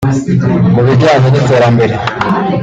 mu 0.73 0.81
bijyanye 0.87 1.27
n’iterambere 1.29 1.95